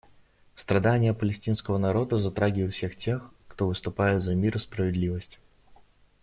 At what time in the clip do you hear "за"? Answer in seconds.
4.23-4.33